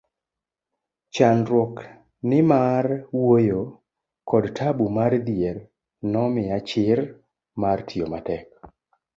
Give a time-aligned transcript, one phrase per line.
[1.13, 1.75] chandruok
[2.29, 2.85] ni mar
[3.19, 3.61] wuoyo
[4.29, 5.57] kod tabu mar dhier
[6.11, 6.99] nomiya chir
[7.61, 8.45] mar tiyo matek